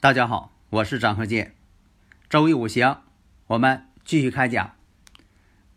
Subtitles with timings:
[0.00, 1.56] 大家好，我是张和建。
[2.30, 2.98] 周易五行，
[3.48, 4.76] 我们继续开讲。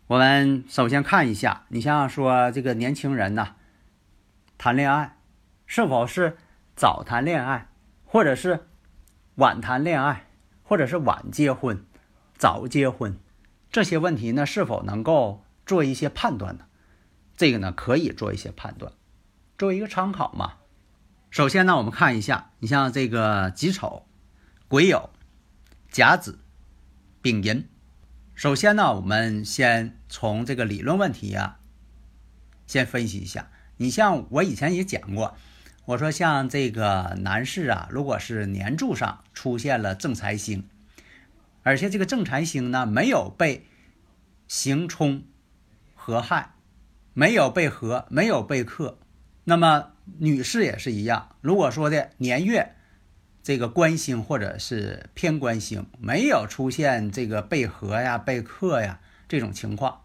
[0.06, 3.56] 我们首先看一下，你像说这个年轻人呐，
[4.56, 5.18] 谈恋爱
[5.66, 6.36] 是否是
[6.76, 7.66] 早谈恋爱，
[8.04, 8.68] 或者是
[9.34, 10.28] 晚谈恋爱，
[10.62, 11.84] 或者是晚结婚、
[12.36, 13.18] 早结婚，
[13.72, 16.66] 这些问题呢，是否能够做一些判断呢？
[17.36, 18.92] 这个呢，可以做一些判断，
[19.58, 20.58] 作为一个参考嘛。
[21.28, 24.06] 首先呢，我们看一下，你像这个己丑。
[24.72, 25.10] 癸酉、
[25.90, 26.38] 甲子、
[27.20, 27.68] 丙寅。
[28.34, 31.60] 首先呢，我们先从这个理论问题啊，
[32.66, 33.50] 先分析一下。
[33.76, 35.36] 你像我以前也讲过，
[35.84, 40.66] 我说像这个男士啊，如果是年柱上出现了正财星，
[41.62, 43.66] 而且这个正财星呢没有被
[44.48, 45.24] 刑冲
[45.94, 46.54] 合害，
[47.12, 48.98] 没有被合，没有被克，
[49.44, 51.36] 那么女士也是一样。
[51.42, 52.74] 如果说的年月。
[53.42, 60.02] 这个官星或者是偏官星没有出现这个被合呀、被克呀这种情况，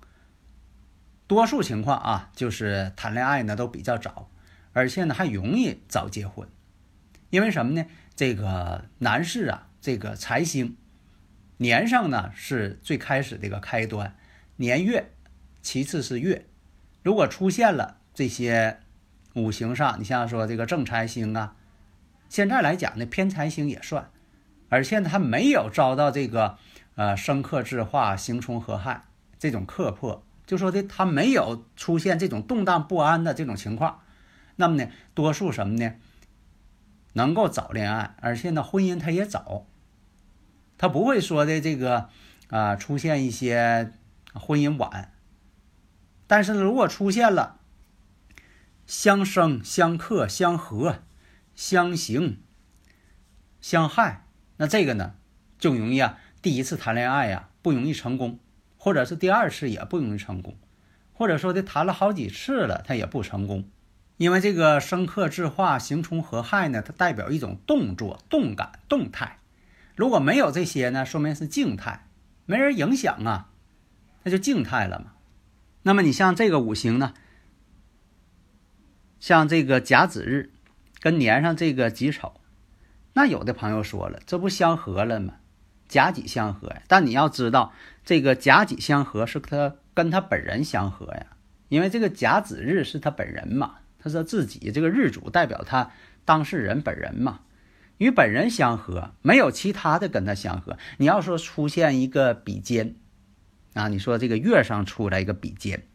[1.28, 4.32] 多数情况啊，就是谈恋爱呢都比较早，
[4.74, 6.50] 而且呢还容易早结婚，
[7.30, 7.86] 因为什么呢？
[8.16, 10.76] 这个男士啊，这个财星
[11.58, 14.16] 年上呢是最开始的一个开端，
[14.56, 15.12] 年月，
[15.62, 16.48] 其次是月，
[17.04, 18.80] 如果出现了这些
[19.36, 21.54] 五行上，你像说这个正财星啊。
[22.30, 24.10] 现在来讲呢，偏财星也算，
[24.70, 26.58] 而且，他没有遭到这个
[26.96, 29.06] 呃生克制化、刑冲合害
[29.40, 34.02] 这种克破，就说的他没有出现这种动荡不安的这种情况。
[34.58, 35.94] 那么呢，多数什么呢？
[37.14, 39.66] 能够早恋爱，而且呢，婚姻他也早，
[40.78, 42.10] 他不会说的这个
[42.50, 43.94] 啊出现一些
[44.34, 45.14] 婚姻晚。
[46.28, 47.60] 但是，如果出现了
[48.86, 51.00] 相生、相克、相合。
[51.58, 52.44] 相刑、
[53.60, 55.16] 相害，那这个呢
[55.58, 56.20] 就容易啊。
[56.40, 58.40] 第一次谈恋爱呀不容易成功，
[58.78, 60.56] 或者是第二次也不容易成功，
[61.14, 63.68] 或者说的谈了好几次了他也不成功，
[64.18, 69.40] 因为这个生克制化、刑冲合害呢，它代表一种动作、动感、动态。
[69.96, 72.08] 如果没有这些呢，说明是静态，
[72.46, 73.50] 没人影响啊，
[74.22, 75.14] 那就静态了嘛。
[75.82, 77.16] 那么你像这个五行呢，
[79.20, 80.52] 像这个甲子日。
[81.08, 82.34] 跟年上这个己丑，
[83.14, 85.36] 那有的朋友说了，这不相合了吗？
[85.88, 86.82] 甲己相合呀。
[86.90, 87.72] 但你要知道，
[88.04, 91.28] 这个甲己相合是他跟他本人相合呀，
[91.70, 95.92] 因为这个甲子日是他本人嘛，他说自己这个日主代表他
[96.26, 97.40] 当事人本人嘛，
[98.00, 100.78] 与本人相合，没有其他的跟他相合。
[100.98, 102.96] 你要说出现一个比肩
[103.76, 105.88] 啊，你说这个月上出来一个比肩，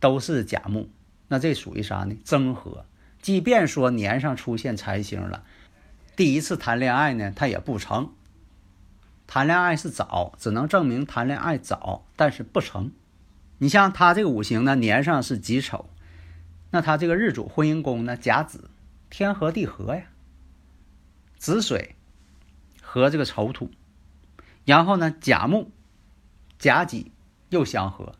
[0.00, 0.88] 都是甲木，
[1.28, 2.16] 那这属于啥呢？
[2.24, 2.86] 增合。
[3.22, 5.44] 即便说年上出现财星了，
[6.16, 8.12] 第一次谈恋爱呢，他也不成。
[9.28, 12.90] 谈恋爱是早，只能证明谈恋爱早，但是不成。
[13.58, 15.88] 你像他这个五行呢，年上是己丑，
[16.72, 18.68] 那他这个日主婚姻宫呢，甲子，
[19.08, 20.02] 天合地合呀，
[21.38, 21.94] 子水
[22.82, 23.70] 和这个丑土，
[24.64, 25.70] 然后呢，甲木、
[26.58, 27.12] 甲己
[27.50, 28.16] 又相合，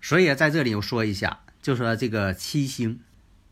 [0.00, 3.00] 所以在这里我说一下，就说这个七星。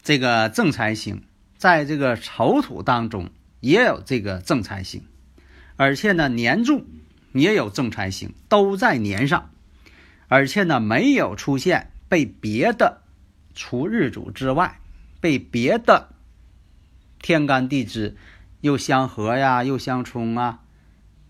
[0.03, 1.23] 这个正财星
[1.57, 3.31] 在这个丑土当中
[3.61, 5.05] 也有这个正财星，
[5.77, 6.87] 而且呢年柱
[7.33, 9.51] 也有正财星，都在年上，
[10.29, 13.03] 而且呢没有出现被别的
[13.55, 14.81] 除日主之外，
[15.21, 16.15] 被别的
[17.21, 18.17] 天干地支
[18.63, 20.61] 又相合呀，又相冲啊，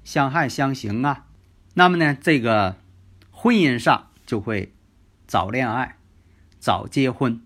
[0.05, 1.27] 相害相刑啊，
[1.75, 2.77] 那么呢这个
[3.33, 4.73] 婚姻上就会
[5.27, 5.97] 早恋爱，
[6.61, 7.43] 早结婚。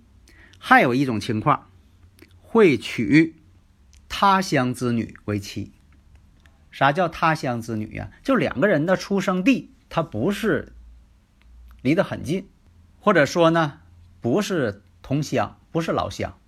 [0.66, 1.68] 还有一种情况，
[2.40, 3.36] 会娶
[4.08, 5.74] 他乡之女为妻。
[6.70, 8.10] 啥叫他乡之女呀？
[8.22, 10.72] 就两个人的出生地，他不是
[11.82, 12.48] 离得很近，
[12.98, 13.80] 或者说呢，
[14.22, 16.38] 不是同乡，不是老乡。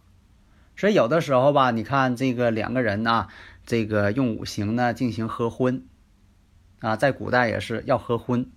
[0.79, 3.29] 所以有的时候吧，你看这个两个人呢，
[3.67, 5.85] 这个用五行呢进行合婚，
[6.81, 8.51] 啊，在古代也是要合婚，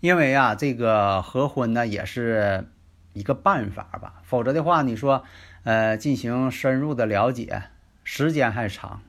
[0.00, 2.66] 因为啊，这个合婚呢也是
[3.14, 5.24] 一个办法吧，否则的话，你说，
[5.62, 7.62] 呃，进行深入的了解，
[8.02, 9.00] 时间还长，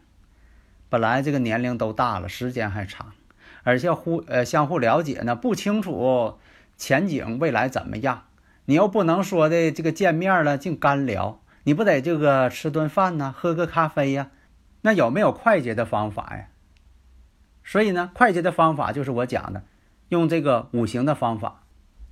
[0.89, 3.11] 本来这个年龄都大了，时间还长，
[3.63, 6.37] 而且互呃相互了解呢，不清楚
[6.77, 8.23] 前景未来怎么样，
[8.65, 14.29] 你又不能说的这个见面了净干聊，你不得这个吃顿饭呢，喝个咖啡呀，
[14.81, 16.47] 那有没有快捷的方法呀？
[17.63, 19.63] 所以呢，快捷的方法就是我讲的，
[20.09, 21.63] 用这个五行的方法。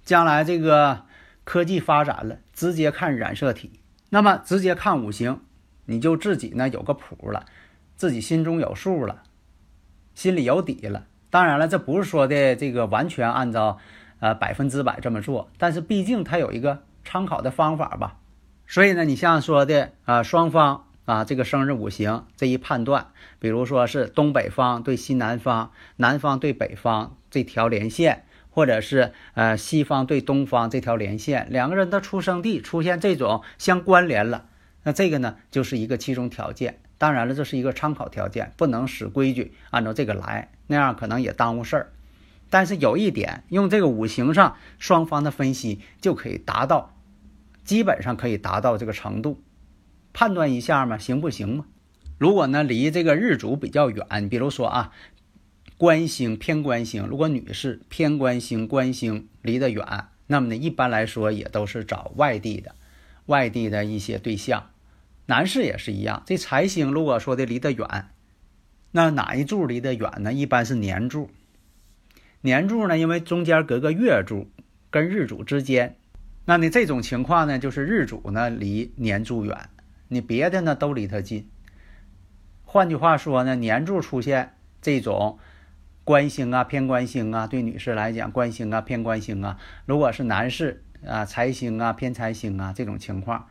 [0.04, 1.06] 将来这个
[1.44, 3.80] 科技发展了，直接看染色体，
[4.10, 5.42] 那么直接看五行，
[5.86, 7.46] 你就自己呢有个谱了，
[7.96, 9.24] 自己心中有数了，
[10.14, 11.06] 心里有底了。
[11.30, 13.80] 当然了，这不是说的这个完全按照
[14.20, 18.18] 呃百分之百这么做，但是毕竟它有一个参考的方法吧。
[18.68, 20.86] 所以呢，你像说的啊，双方。
[21.06, 23.08] 啊，这个生日五行这一判断，
[23.38, 34.46] 比如说是东北方对西南方，南方对北方这条连线，或者是呃西方对东方这条连线，两个人的出生地出现这种相关联了，
[34.84, 36.80] 那这个呢就是一个其中条件。
[37.00, 41.92] 当然了，这是一个参考条件，不能死规矩按照这个来，那样可能也耽误事儿。
[42.52, 46.96] 但是有一点，用这个五行上双方的分析就可以达到，
[47.66, 49.42] 基本上可以达到这个程度。
[50.14, 51.66] 判断一下嘛，行不行嘛？
[52.20, 54.92] 如果呢离这个日主比较远，比如说啊，
[55.78, 62.76] 官星偏官星，如果女士偏官星官星离得远，那么呢一般来说也都是找外地的，
[63.26, 64.70] 外地的一些对象。
[65.26, 68.10] 男士也是一样，这财星如果说的离得远，
[68.92, 70.34] 那哪一柱离得远呢？
[70.34, 71.30] 一般是年柱。
[72.42, 74.50] 年柱呢，因为中间隔个月柱
[74.90, 75.96] 跟日主之间，
[76.46, 79.70] 那呢这种情况呢，就是日主呢离年柱远。
[80.10, 81.50] 你别的呢都离他近。
[82.64, 85.40] 换句话说呢，年柱出现这种
[86.06, 93.48] 官星啊、偏官星啊，对女士来讲，官星啊、偏官星啊，如果是男士啊，财星啊、偏财星啊，这种情况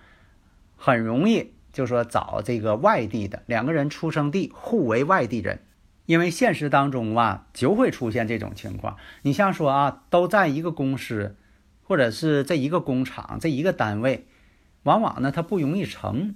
[0.76, 5.60] 很容易就说找这个外地的两个人出生地互为外地人，
[6.04, 8.99] 因为现实当中啊就会出现这种情况。
[9.22, 11.37] 你像说啊，都在一个公司，
[11.84, 14.26] 或者是这一个工厂、这一个单位，
[14.82, 16.34] 往往呢他不容易成。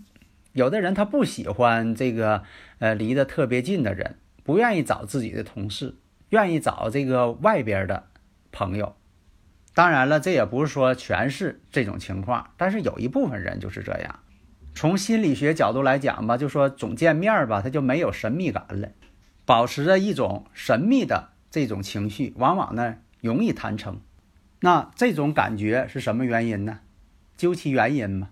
[0.53, 2.43] 有的人他不喜欢这个，
[2.79, 5.97] 呃，离得特别近的人，不愿意找自己的同事，
[6.31, 8.09] 愿意找这个外边的
[8.53, 8.97] 朋友。
[9.75, 14.21] 当然了，这也不是说全是这种情况，但是有一部分人就是这样。
[14.75, 18.89] 从心理学角度来讲吧，就说总见面吧，他就没有神秘感了，
[19.45, 24.01] 保持着一种神秘的这种情绪，往往呢容易谈成。
[24.61, 26.81] 那这种感觉是什么原因呢？
[27.37, 28.31] 究其原因嘛。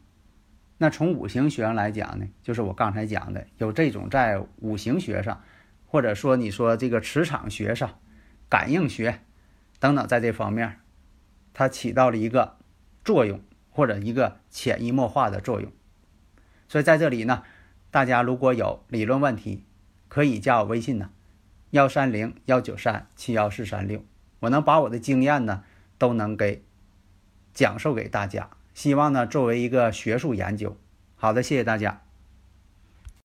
[0.78, 5.42] 那从五行学上来讲呢，就是我刚才讲的，有这种在五行学上，
[5.94, 8.00] 或者说你说这个磁场学上、
[8.48, 9.20] 感应学
[9.78, 10.80] 等等，在这方面，
[11.52, 12.56] 它起到了一个
[13.04, 15.70] 作用，或者一个潜移默化的作用。
[16.66, 17.44] 所以在这里呢，
[17.92, 19.66] 大家如果有理论问题，
[20.08, 21.10] 可以加我微信呢，
[21.70, 24.04] 幺三零幺九三七幺四三六，
[24.40, 25.62] 我能把我的经验呢，
[25.96, 26.64] 都能给
[27.52, 28.50] 讲授给大家。
[28.74, 30.76] 希望呢，作为一个学术研究，
[31.14, 32.03] 好的，谢谢大家。